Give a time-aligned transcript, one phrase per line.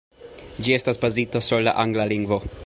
[0.67, 2.43] Ĝi estas bazita sur la angla lingvo.